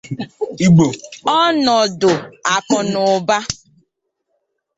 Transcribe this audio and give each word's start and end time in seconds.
ọnọdụ 1.41 2.11
akụnụba 2.55 3.37